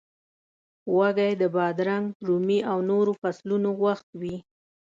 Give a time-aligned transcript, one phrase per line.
[0.95, 4.35] وږی د بادرنګ، رومي او نورو فصلونو وخت وي.